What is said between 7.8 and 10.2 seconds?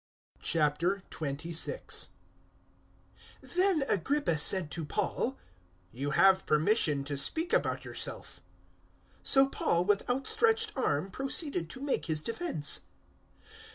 yourself." So Paul, with